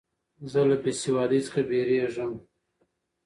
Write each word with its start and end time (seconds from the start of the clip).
زه 0.51 0.59
له 0.69 0.75
بېسوادۍ 0.83 1.39
څخه 1.47 1.61
بېریږم. 1.69 2.31